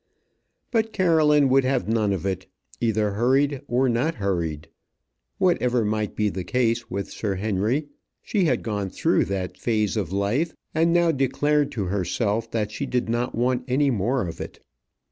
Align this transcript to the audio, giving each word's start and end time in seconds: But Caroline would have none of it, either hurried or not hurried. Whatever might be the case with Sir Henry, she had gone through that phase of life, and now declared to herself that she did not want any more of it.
But 0.71 0.93
Caroline 0.93 1.47
would 1.49 1.63
have 1.63 1.87
none 1.87 2.11
of 2.11 2.25
it, 2.25 2.47
either 2.79 3.11
hurried 3.11 3.61
or 3.67 3.87
not 3.87 4.15
hurried. 4.15 4.67
Whatever 5.37 5.85
might 5.85 6.15
be 6.15 6.27
the 6.27 6.43
case 6.43 6.89
with 6.89 7.11
Sir 7.11 7.35
Henry, 7.35 7.85
she 8.23 8.45
had 8.45 8.63
gone 8.63 8.89
through 8.89 9.25
that 9.25 9.59
phase 9.59 9.95
of 9.95 10.11
life, 10.11 10.55
and 10.73 10.91
now 10.91 11.11
declared 11.11 11.71
to 11.73 11.83
herself 11.85 12.49
that 12.49 12.71
she 12.71 12.87
did 12.87 13.09
not 13.09 13.35
want 13.35 13.63
any 13.67 13.91
more 13.91 14.27
of 14.27 14.41
it. 14.41 14.59